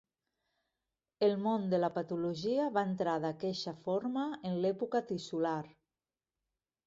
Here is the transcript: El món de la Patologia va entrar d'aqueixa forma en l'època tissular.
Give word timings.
El 1.27 1.33
món 1.41 1.67
de 1.73 1.79
la 1.81 1.89
Patologia 1.97 2.65
va 2.79 2.85
entrar 2.91 3.13
d'aqueixa 3.25 3.73
forma 3.87 4.23
en 4.51 4.57
l'època 4.63 5.03
tissular. 5.11 5.59